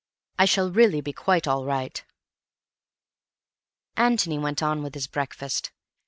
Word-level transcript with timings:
I 0.39 0.45
shall 0.45 0.71
really 0.71 0.99
be 0.99 1.13
quite 1.13 1.47
all 1.47 1.63
right." 1.63 2.03
Antony 3.95 4.39
went 4.39 4.63
on 4.63 4.81
with 4.81 4.95
his 4.95 5.05
breakfast. 5.05 5.71